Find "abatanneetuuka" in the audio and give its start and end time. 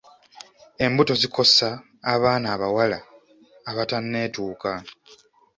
3.69-4.71